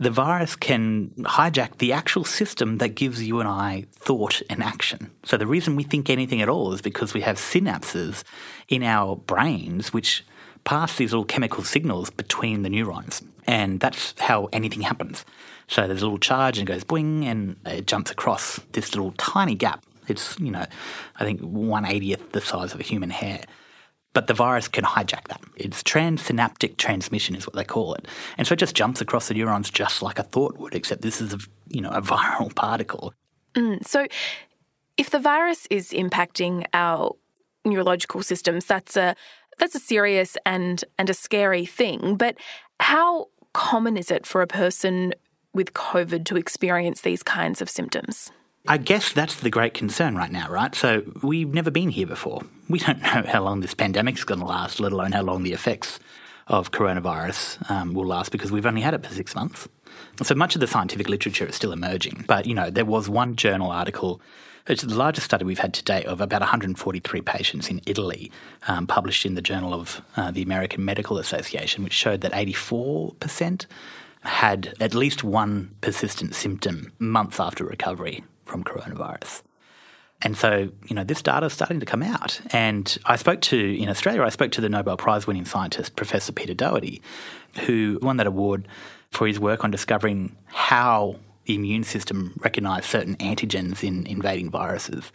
the 0.00 0.10
virus 0.10 0.56
can 0.56 1.10
hijack 1.18 1.76
the 1.76 1.92
actual 1.92 2.24
system 2.24 2.78
that 2.78 2.90
gives 2.90 3.22
you 3.22 3.38
and 3.40 3.48
I 3.48 3.84
thought 3.92 4.40
and 4.48 4.62
action. 4.62 5.10
So 5.24 5.36
the 5.36 5.46
reason 5.46 5.76
we 5.76 5.82
think 5.84 6.08
anything 6.08 6.40
at 6.40 6.48
all 6.48 6.72
is 6.72 6.80
because 6.80 7.12
we 7.12 7.20
have 7.20 7.36
synapses 7.36 8.24
in 8.68 8.82
our 8.82 9.16
brains 9.16 9.92
which 9.92 10.24
pass 10.64 10.96
these 10.96 11.12
little 11.12 11.26
chemical 11.26 11.64
signals 11.64 12.08
between 12.08 12.62
the 12.62 12.70
neurons. 12.70 13.22
And 13.46 13.78
that's 13.78 14.14
how 14.18 14.48
anything 14.52 14.82
happens. 14.82 15.26
So 15.70 15.86
there's 15.86 16.02
a 16.02 16.04
little 16.04 16.18
charge 16.18 16.58
and 16.58 16.68
it 16.68 16.72
goes 16.72 16.82
boing 16.82 17.24
and 17.24 17.56
it 17.64 17.86
jumps 17.86 18.10
across 18.10 18.58
this 18.72 18.92
little 18.92 19.12
tiny 19.12 19.54
gap. 19.54 19.86
It's, 20.08 20.36
you 20.40 20.50
know, 20.50 20.66
I 21.20 21.24
think 21.24 21.40
180th 21.40 22.32
the 22.32 22.40
size 22.40 22.74
of 22.74 22.80
a 22.80 22.82
human 22.82 23.10
hair. 23.10 23.44
But 24.12 24.26
the 24.26 24.34
virus 24.34 24.66
can 24.66 24.82
hijack 24.84 25.28
that. 25.28 25.40
It's 25.54 25.84
transsynaptic 25.84 26.76
transmission 26.76 27.36
is 27.36 27.46
what 27.46 27.54
they 27.54 27.62
call 27.62 27.94
it. 27.94 28.08
And 28.36 28.48
so 28.48 28.54
it 28.54 28.58
just 28.58 28.74
jumps 28.74 29.00
across 29.00 29.28
the 29.28 29.34
neurons 29.34 29.70
just 29.70 30.02
like 30.02 30.18
a 30.18 30.24
thought 30.24 30.58
would, 30.58 30.74
except 30.74 31.02
this 31.02 31.20
is 31.20 31.32
a, 31.32 31.38
you 31.68 31.80
know, 31.80 31.90
a 31.90 32.02
viral 32.02 32.52
particle. 32.52 33.14
Mm, 33.54 33.86
so 33.86 34.08
if 34.96 35.10
the 35.10 35.20
virus 35.20 35.68
is 35.70 35.90
impacting 35.90 36.64
our 36.74 37.14
neurological 37.64 38.24
systems, 38.24 38.64
that's 38.64 38.96
a 38.96 39.14
that's 39.58 39.76
a 39.76 39.80
serious 39.80 40.36
and 40.44 40.84
and 40.98 41.08
a 41.08 41.14
scary 41.14 41.64
thing. 41.64 42.16
But 42.16 42.36
how 42.80 43.28
common 43.52 43.96
is 43.96 44.10
it 44.10 44.26
for 44.26 44.42
a 44.42 44.48
person 44.48 45.14
with 45.52 45.74
COVID 45.74 46.24
to 46.26 46.36
experience 46.36 47.00
these 47.00 47.22
kinds 47.22 47.60
of 47.60 47.68
symptoms? 47.70 48.30
I 48.68 48.76
guess 48.76 49.12
that's 49.12 49.40
the 49.40 49.50
great 49.50 49.74
concern 49.74 50.16
right 50.16 50.30
now, 50.30 50.50
right? 50.50 50.74
So 50.74 51.02
we've 51.22 51.52
never 51.52 51.70
been 51.70 51.88
here 51.90 52.06
before. 52.06 52.42
We 52.68 52.78
don't 52.78 53.00
know 53.02 53.24
how 53.26 53.42
long 53.42 53.60
this 53.60 53.74
pandemic 53.74 54.16
is 54.16 54.24
going 54.24 54.40
to 54.40 54.46
last, 54.46 54.80
let 54.80 54.92
alone 54.92 55.12
how 55.12 55.22
long 55.22 55.42
the 55.42 55.52
effects 55.52 55.98
of 56.46 56.72
coronavirus 56.72 57.70
um, 57.70 57.94
will 57.94 58.06
last 58.06 58.32
because 58.32 58.50
we've 58.50 58.66
only 58.66 58.80
had 58.80 58.92
it 58.92 59.06
for 59.06 59.14
six 59.14 59.34
months. 59.34 59.68
So 60.22 60.34
much 60.34 60.54
of 60.56 60.60
the 60.60 60.66
scientific 60.66 61.08
literature 61.08 61.46
is 61.46 61.54
still 61.54 61.72
emerging. 61.72 62.24
But, 62.26 62.46
you 62.46 62.54
know, 62.54 62.70
there 62.70 62.84
was 62.84 63.08
one 63.08 63.36
journal 63.36 63.70
article, 63.70 64.20
it's 64.66 64.82
the 64.82 64.94
largest 64.94 65.24
study 65.24 65.44
we've 65.44 65.58
had 65.58 65.72
to 65.74 65.84
date 65.84 66.06
of 66.06 66.20
about 66.20 66.40
143 66.40 67.20
patients 67.22 67.68
in 67.68 67.80
Italy, 67.86 68.30
um, 68.68 68.86
published 68.86 69.24
in 69.24 69.34
the 69.34 69.42
Journal 69.42 69.72
of 69.72 70.02
uh, 70.16 70.30
the 70.30 70.42
American 70.42 70.84
Medical 70.84 71.18
Association, 71.18 71.82
which 71.82 71.92
showed 71.92 72.20
that 72.20 72.32
84% 72.32 73.66
had 74.22 74.74
at 74.80 74.94
least 74.94 75.24
one 75.24 75.74
persistent 75.80 76.34
symptom 76.34 76.92
months 76.98 77.40
after 77.40 77.64
recovery 77.64 78.22
from 78.44 78.64
coronavirus. 78.64 79.42
And 80.22 80.36
so, 80.36 80.70
you 80.86 80.94
know, 80.94 81.04
this 81.04 81.22
data 81.22 81.46
is 81.46 81.54
starting 81.54 81.80
to 81.80 81.86
come 81.86 82.02
out. 82.02 82.40
And 82.52 82.98
I 83.06 83.16
spoke 83.16 83.40
to, 83.42 83.76
in 83.76 83.88
Australia, 83.88 84.22
I 84.22 84.28
spoke 84.28 84.52
to 84.52 84.60
the 84.60 84.68
Nobel 84.68 84.96
Prize 84.98 85.26
winning 85.26 85.46
scientist, 85.46 85.96
Professor 85.96 86.32
Peter 86.32 86.52
Doherty, 86.52 87.00
who 87.64 87.98
won 88.02 88.18
that 88.18 88.26
award 88.26 88.68
for 89.10 89.26
his 89.26 89.40
work 89.40 89.64
on 89.64 89.70
discovering 89.70 90.36
how 90.46 91.16
the 91.46 91.54
immune 91.54 91.84
system 91.84 92.34
recognised 92.40 92.84
certain 92.84 93.16
antigens 93.16 93.82
in 93.82 94.06
invading 94.06 94.50
viruses, 94.50 95.10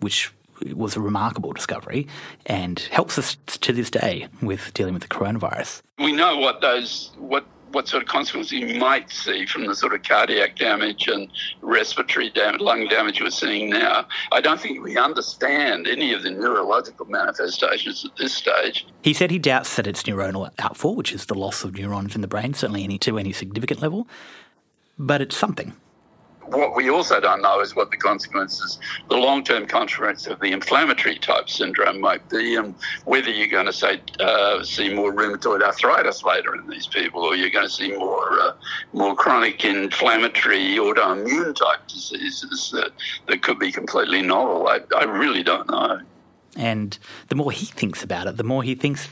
which 0.00 0.32
was 0.74 0.96
a 0.96 1.00
remarkable 1.00 1.52
discovery 1.52 2.08
and 2.46 2.80
helps 2.90 3.16
us 3.16 3.36
to 3.46 3.72
this 3.72 3.90
day 3.90 4.26
with 4.42 4.74
dealing 4.74 4.92
with 4.92 5.02
the 5.02 5.08
coronavirus. 5.08 5.82
We 5.98 6.12
know 6.12 6.36
what 6.36 6.60
those, 6.60 7.12
what 7.16 7.46
what 7.72 7.88
sort 7.88 8.02
of 8.02 8.08
consequences 8.08 8.52
you 8.52 8.78
might 8.78 9.10
see 9.10 9.46
from 9.46 9.66
the 9.66 9.74
sort 9.74 9.94
of 9.94 10.02
cardiac 10.02 10.56
damage 10.56 11.08
and 11.08 11.28
respiratory 11.62 12.30
damage, 12.30 12.60
lung 12.60 12.86
damage 12.88 13.20
we're 13.20 13.30
seeing 13.30 13.70
now. 13.70 14.06
I 14.32 14.40
don't 14.40 14.60
think 14.60 14.82
we 14.82 14.96
understand 14.96 15.86
any 15.86 16.12
of 16.12 16.22
the 16.22 16.30
neurological 16.30 17.06
manifestations 17.06 18.04
at 18.04 18.16
this 18.16 18.34
stage. 18.34 18.86
He 19.02 19.12
said 19.12 19.30
he 19.30 19.38
doubts 19.38 19.76
that 19.76 19.86
it's 19.86 20.02
neuronal 20.04 20.50
outfall, 20.58 20.96
which 20.96 21.12
is 21.12 21.26
the 21.26 21.34
loss 21.34 21.64
of 21.64 21.74
neurons 21.74 22.14
in 22.14 22.20
the 22.20 22.28
brain, 22.28 22.54
certainly 22.54 22.84
any 22.84 22.98
to 22.98 23.18
any 23.18 23.32
significant 23.32 23.80
level, 23.80 24.08
but 24.98 25.20
it's 25.20 25.36
something 25.36 25.74
what 26.50 26.74
we 26.74 26.90
also 26.90 27.20
don't 27.20 27.42
know 27.42 27.60
is 27.60 27.76
what 27.76 27.90
the 27.90 27.96
consequences, 27.96 28.78
the 29.08 29.16
long 29.16 29.44
term 29.44 29.66
consequences 29.66 30.26
of 30.28 30.40
the 30.40 30.52
inflammatory 30.52 31.18
type 31.18 31.48
syndrome 31.48 32.00
might 32.00 32.28
be, 32.28 32.56
and 32.56 32.74
whether 33.04 33.30
you're 33.30 33.48
going 33.48 33.66
to 33.66 33.72
say 33.72 34.00
uh, 34.20 34.62
see 34.62 34.92
more 34.92 35.12
rheumatoid 35.12 35.62
arthritis 35.62 36.22
later 36.24 36.54
in 36.54 36.68
these 36.68 36.86
people, 36.86 37.22
or 37.22 37.36
you're 37.36 37.50
going 37.50 37.66
to 37.66 37.72
see 37.72 37.96
more 37.96 38.40
uh, 38.40 38.52
more 38.92 39.14
chronic 39.14 39.64
inflammatory 39.64 40.76
autoimmune 40.76 41.54
type 41.54 41.86
diseases 41.86 42.70
that, 42.72 42.90
that 43.26 43.42
could 43.42 43.58
be 43.58 43.70
completely 43.70 44.22
novel. 44.22 44.68
I, 44.68 44.80
I 44.96 45.04
really 45.04 45.42
don't 45.42 45.68
know. 45.68 46.00
And 46.56 46.98
the 47.28 47.34
more 47.34 47.52
he 47.52 47.66
thinks 47.66 48.02
about 48.02 48.26
it, 48.26 48.36
the 48.36 48.44
more 48.44 48.62
he 48.62 48.74
thinks 48.74 49.08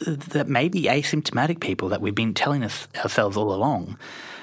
that 0.00 0.48
maybe 0.48 0.82
asymptomatic 0.82 1.60
people 1.60 1.88
that 1.88 2.00
we've 2.00 2.14
been 2.14 2.34
telling 2.34 2.62
us 2.62 2.86
ourselves 2.96 3.36
all 3.36 3.52
along 3.52 3.98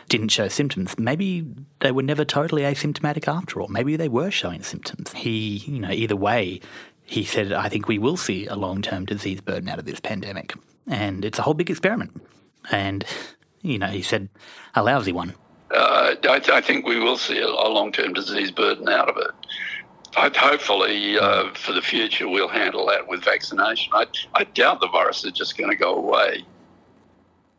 didn't 0.10 0.30
show 0.30 0.48
symptoms. 0.48 0.98
Maybe 1.00 1.46
they 1.80 1.92
were 1.92 2.04
never 2.04 2.26
totally 2.26 2.64
asymptomatic 2.64 3.28
after 3.28 3.62
all. 3.62 3.68
Maybe 3.68 3.96
they 3.96 4.10
were 4.10 4.32
showing 4.32 4.64
symptoms. 4.64 5.14
He, 5.14 5.58
you 5.66 5.80
know, 5.80 5.92
either 5.92 6.16
way, 6.16 6.62
he 7.04 7.24
said, 7.24 7.52
I 7.52 7.70
think 7.70 7.88
we 7.88 8.00
will 8.00 8.18
see 8.18 8.48
a 8.48 8.56
long 8.56 8.82
term 8.82 9.06
disease 9.06 9.42
burden 9.42 9.70
out 9.70 9.80
of 9.80 9.86
this 9.86 10.00
pandemic. 10.00 10.54
And 10.88 11.26
it's 11.26 11.40
a 11.40 11.42
whole 11.42 11.54
big 11.54 11.70
experiment. 11.70 12.22
And, 12.72 13.06
you 13.62 13.80
know, 13.80 13.88
he 13.88 14.02
said, 14.02 14.30
a 14.74 14.84
lousy 14.84 15.12
one. 15.12 15.34
Uh, 15.72 16.16
I, 16.24 16.42
I, 16.54 16.62
think 16.62 16.86
we 16.86 17.00
will 17.00 17.18
see 17.18 17.40
a, 17.40 17.48
a 17.48 17.70
long 17.70 17.92
term 17.92 18.14
disease 18.14 18.52
burden 18.52 18.88
out 18.88 19.10
of 19.10 19.18
it. 19.18 19.32
I, 20.16 20.32
hopefully, 20.36 21.18
uh, 21.18 21.54
for 21.54 21.74
the 21.74 21.82
future, 21.82 22.30
we'll 22.30 22.48
handle 22.48 22.86
that 22.88 23.08
with 23.08 23.24
vaccination. 23.24 23.92
I, 23.94 24.06
I 24.34 24.44
doubt 24.46 24.80
the 24.80 24.88
virus 24.88 25.26
is 25.26 25.34
just 25.34 25.58
going 25.58 25.70
to 25.70 25.76
go 25.76 25.96
away. 25.96 26.46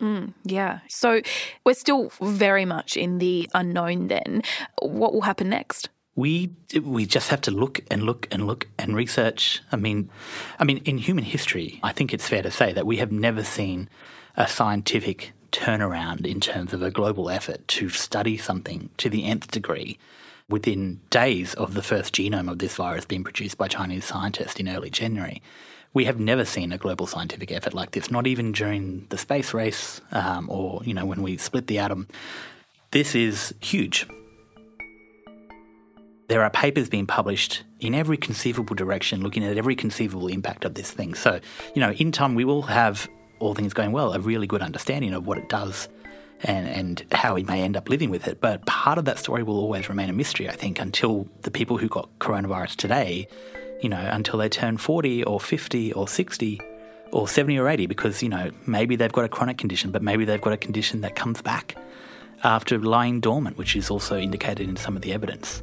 Mm, 0.00 0.34
yeah. 0.44 0.80
So 0.88 1.22
we're 1.64 1.74
still 1.74 2.10
very 2.20 2.64
much 2.64 2.96
in 2.96 3.18
the 3.18 3.48
unknown 3.54 4.08
then. 4.08 4.42
What 4.82 5.14
will 5.14 5.22
happen 5.22 5.48
next? 5.48 5.88
We 6.14 6.50
we 6.82 7.06
just 7.06 7.28
have 7.28 7.42
to 7.42 7.50
look 7.50 7.80
and 7.90 8.02
look 8.02 8.26
and 8.30 8.46
look 8.46 8.68
and 8.78 8.96
research. 8.96 9.62
I 9.70 9.76
mean, 9.76 10.10
I 10.58 10.64
mean 10.64 10.78
in 10.84 10.98
human 10.98 11.24
history, 11.24 11.80
I 11.82 11.92
think 11.92 12.12
it's 12.12 12.28
fair 12.28 12.42
to 12.42 12.50
say 12.50 12.72
that 12.72 12.86
we 12.86 12.96
have 12.98 13.12
never 13.12 13.44
seen 13.44 13.88
a 14.36 14.48
scientific 14.48 15.32
turnaround 15.52 16.26
in 16.26 16.40
terms 16.40 16.72
of 16.72 16.82
a 16.82 16.90
global 16.90 17.30
effort 17.30 17.66
to 17.68 17.88
study 17.88 18.36
something 18.36 18.90
to 18.98 19.08
the 19.08 19.24
nth 19.24 19.50
degree 19.50 19.98
within 20.48 21.00
days 21.10 21.54
of 21.54 21.74
the 21.74 21.82
first 21.82 22.14
genome 22.14 22.50
of 22.50 22.58
this 22.58 22.76
virus 22.76 23.04
being 23.04 23.24
produced 23.24 23.58
by 23.58 23.66
Chinese 23.66 24.04
scientists 24.04 24.56
in 24.56 24.68
early 24.68 24.90
January 24.90 25.42
we 25.96 26.04
have 26.04 26.20
never 26.20 26.44
seen 26.44 26.72
a 26.72 26.76
global 26.76 27.06
scientific 27.06 27.50
effort 27.50 27.72
like 27.72 27.92
this, 27.92 28.10
not 28.10 28.26
even 28.26 28.52
during 28.52 29.06
the 29.08 29.16
space 29.16 29.54
race 29.54 30.02
um, 30.12 30.46
or, 30.50 30.82
you 30.84 30.92
know, 30.92 31.06
when 31.06 31.22
we 31.22 31.38
split 31.38 31.68
the 31.68 31.78
atom. 31.78 32.06
This 32.90 33.14
is 33.14 33.54
huge. 33.62 34.06
There 36.28 36.42
are 36.42 36.50
papers 36.50 36.90
being 36.90 37.06
published 37.06 37.62
in 37.80 37.94
every 37.94 38.18
conceivable 38.18 38.74
direction 38.76 39.22
looking 39.22 39.42
at 39.42 39.56
every 39.56 39.74
conceivable 39.74 40.28
impact 40.28 40.66
of 40.66 40.74
this 40.74 40.90
thing. 40.90 41.14
So, 41.14 41.40
you 41.74 41.80
know, 41.80 41.92
in 41.92 42.12
time 42.12 42.34
we 42.34 42.44
will 42.44 42.60
have, 42.62 43.08
all 43.38 43.54
things 43.54 43.72
going 43.72 43.92
well, 43.92 44.12
a 44.12 44.20
really 44.20 44.46
good 44.46 44.60
understanding 44.60 45.14
of 45.14 45.26
what 45.26 45.38
it 45.38 45.48
does 45.48 45.88
and, 46.42 46.66
and 46.66 47.06
how 47.12 47.34
we 47.34 47.44
may 47.44 47.62
end 47.62 47.76
up 47.76 47.88
living 47.88 48.10
with 48.10 48.26
it. 48.28 48.40
But 48.40 48.66
part 48.66 48.98
of 48.98 49.04
that 49.06 49.18
story 49.18 49.42
will 49.42 49.58
always 49.58 49.88
remain 49.88 50.10
a 50.10 50.12
mystery, 50.12 50.48
I 50.48 50.54
think, 50.54 50.80
until 50.80 51.28
the 51.42 51.50
people 51.50 51.78
who 51.78 51.88
got 51.88 52.08
coronavirus 52.18 52.76
today 52.76 53.28
you 53.80 53.88
know, 53.88 54.08
until 54.10 54.38
they 54.38 54.48
turn 54.48 54.76
40 54.76 55.24
or 55.24 55.40
50 55.40 55.92
or 55.92 56.08
60 56.08 56.60
or 57.12 57.28
70 57.28 57.58
or 57.58 57.68
80 57.68 57.86
because, 57.86 58.22
you 58.22 58.28
know, 58.28 58.50
maybe 58.66 58.96
they've 58.96 59.12
got 59.12 59.24
a 59.24 59.28
chronic 59.28 59.58
condition, 59.58 59.90
but 59.90 60.02
maybe 60.02 60.24
they've 60.24 60.40
got 60.40 60.52
a 60.52 60.56
condition 60.56 61.00
that 61.02 61.16
comes 61.16 61.42
back 61.42 61.76
after 62.44 62.78
lying 62.78 63.20
dormant, 63.20 63.56
which 63.56 63.76
is 63.76 63.90
also 63.90 64.18
indicated 64.18 64.68
in 64.68 64.76
some 64.76 64.96
of 64.96 65.02
the 65.02 65.12
evidence. 65.12 65.62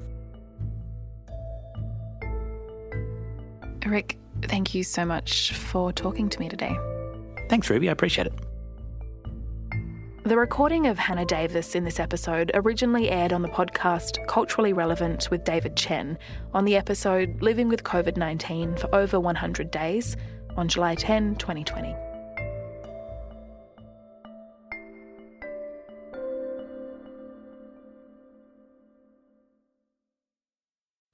Rick, 3.85 4.17
thank 4.43 4.73
you 4.73 4.83
so 4.83 5.05
much 5.05 5.51
for 5.53 5.91
talking 5.91 6.29
to 6.29 6.39
me 6.39 6.49
today. 6.49 6.75
Thanks, 7.49 7.69
Ruby. 7.69 7.89
I 7.89 7.91
appreciate 7.91 8.27
it. 8.27 8.33
The 10.25 10.37
recording 10.37 10.87
of 10.87 10.97
Hannah 10.97 11.25
Davis 11.25 11.75
in 11.75 11.83
this 11.83 11.99
episode 11.99 12.49
originally 12.53 13.09
aired 13.09 13.33
on 13.33 13.41
the 13.41 13.49
podcast 13.49 14.25
Culturally 14.25 14.71
Relevant 14.71 15.29
with 15.29 15.43
David 15.43 15.75
Chen 15.75 16.17
on 16.53 16.63
the 16.63 16.77
episode 16.77 17.41
Living 17.41 17.67
with 17.67 17.83
COVID 17.83 18.15
19 18.15 18.77
for 18.77 18.95
over 18.95 19.19
100 19.19 19.69
days 19.69 20.15
on 20.55 20.69
July 20.69 20.95
10, 20.95 21.35
2020. 21.35 21.93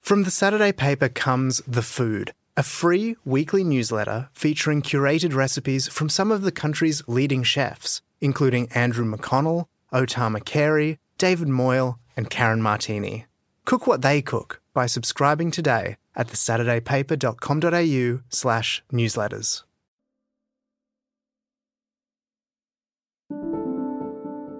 From 0.00 0.22
the 0.22 0.30
Saturday 0.30 0.70
paper 0.70 1.08
comes 1.08 1.60
The 1.66 1.82
Food, 1.82 2.32
a 2.56 2.62
free 2.62 3.16
weekly 3.24 3.64
newsletter 3.64 4.28
featuring 4.34 4.82
curated 4.82 5.34
recipes 5.34 5.88
from 5.88 6.08
some 6.08 6.30
of 6.30 6.42
the 6.42 6.52
country's 6.52 7.02
leading 7.08 7.42
chefs, 7.42 8.02
including 8.20 8.68
Andrew 8.72 9.04
McConnell, 9.04 9.66
O 9.92 10.06
Tama 10.06 10.40
Carey, 10.40 10.98
David 11.18 11.48
Moyle, 11.48 11.98
and 12.16 12.30
Karen 12.30 12.62
Martini. 12.62 13.26
Cook 13.64 13.86
what 13.86 14.02
they 14.02 14.20
cook 14.22 14.60
by 14.74 14.86
subscribing 14.86 15.50
today 15.50 15.96
at 16.14 16.28
thesaturdaypaper.com.au 16.28 18.22
slash 18.28 18.82
newsletters. 18.92 19.62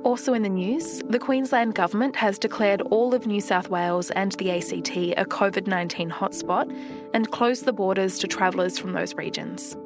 Also 0.03 0.33
in 0.33 0.43
the 0.43 0.49
news, 0.49 1.03
the 1.09 1.19
Queensland 1.19 1.75
Government 1.75 2.17
has 2.17 2.39
declared 2.39 2.81
all 2.83 3.15
of 3.15 3.27
New 3.27 3.41
South 3.41 3.69
Wales 3.69 4.11
and 4.11 4.33
the 4.33 4.51
ACT 4.51 4.97
a 4.97 5.25
COVID 5.25 5.67
19 5.67 6.11
hotspot 6.11 6.75
and 7.15 7.31
closed 7.31 7.65
the 7.65 7.73
borders 7.73 8.19
to 8.19 8.27
travellers 8.27 8.79
from 8.79 8.93
those 8.93 9.15
regions. 9.15 9.77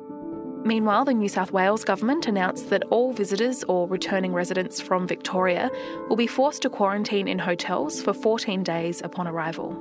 Meanwhile, 0.64 1.04
the 1.04 1.12
New 1.12 1.28
South 1.28 1.52
Wales 1.52 1.84
Government 1.84 2.26
announced 2.26 2.70
that 2.70 2.84
all 2.84 3.12
visitors 3.12 3.64
or 3.64 3.86
returning 3.86 4.32
residents 4.32 4.80
from 4.80 5.06
Victoria 5.06 5.70
will 6.08 6.16
be 6.16 6.26
forced 6.26 6.62
to 6.62 6.70
quarantine 6.70 7.28
in 7.28 7.38
hotels 7.38 8.02
for 8.02 8.14
14 8.14 8.62
days 8.62 9.02
upon 9.02 9.28
arrival. 9.28 9.72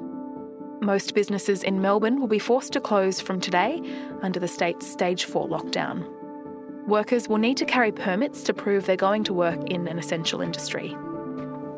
Most 0.81 1.15
businesses 1.15 1.63
in 1.63 1.81
Melbourne 1.81 2.19
will 2.19 2.27
be 2.27 2.37
forced 2.37 2.73
to 2.73 2.81
close 2.81 3.21
from 3.21 3.39
today 3.39 3.81
under 4.21 4.41
the 4.41 4.47
state's 4.49 4.85
Stage 4.85 5.23
4 5.23 5.47
lockdown. 5.47 6.05
Workers 6.85 7.29
will 7.29 7.37
need 7.37 7.55
to 7.57 7.65
carry 7.65 7.93
permits 7.93 8.43
to 8.43 8.53
prove 8.53 8.85
they're 8.85 8.97
going 8.97 9.23
to 9.23 9.33
work 9.33 9.63
in 9.69 9.87
an 9.87 9.97
essential 9.97 10.41
industry. 10.41 10.93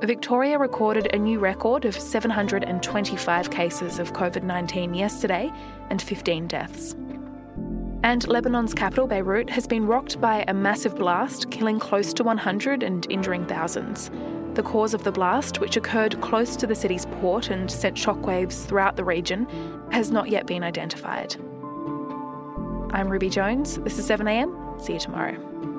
Victoria 0.01 0.57
recorded 0.57 1.13
a 1.13 1.19
new 1.19 1.37
record 1.37 1.85
of 1.85 1.93
725 1.93 3.51
cases 3.51 3.99
of 3.99 4.13
COVID 4.13 4.41
19 4.41 4.95
yesterday 4.95 5.51
and 5.91 6.01
15 6.01 6.47
deaths. 6.47 6.95
And 8.05 8.27
Lebanon's 8.27 8.75
capital, 8.75 9.07
Beirut, 9.07 9.49
has 9.49 9.65
been 9.65 9.87
rocked 9.87 10.21
by 10.21 10.45
a 10.47 10.53
massive 10.53 10.95
blast, 10.95 11.49
killing 11.49 11.79
close 11.79 12.13
to 12.13 12.23
100 12.23 12.83
and 12.83 13.07
injuring 13.09 13.47
thousands. 13.47 14.11
The 14.53 14.61
cause 14.61 14.93
of 14.93 15.03
the 15.03 15.11
blast, 15.11 15.59
which 15.59 15.75
occurred 15.75 16.21
close 16.21 16.55
to 16.57 16.67
the 16.67 16.75
city's 16.75 17.07
port 17.07 17.49
and 17.49 17.69
sent 17.69 17.97
shockwaves 17.97 18.63
throughout 18.67 18.95
the 18.95 19.03
region, 19.03 19.47
has 19.91 20.11
not 20.11 20.29
yet 20.29 20.45
been 20.45 20.63
identified. 20.63 21.35
I'm 22.93 23.09
Ruby 23.09 23.27
Jones. 23.27 23.79
This 23.79 23.97
is 23.97 24.07
7am. 24.07 24.79
See 24.79 24.93
you 24.93 24.99
tomorrow. 24.99 25.74